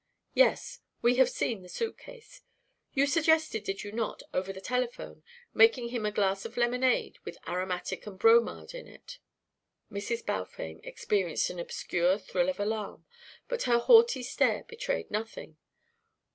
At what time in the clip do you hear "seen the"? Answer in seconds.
1.29-1.69